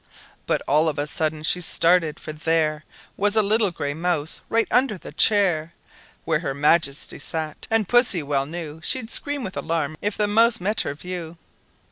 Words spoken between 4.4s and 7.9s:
right under the chair Where her Majesty sat, and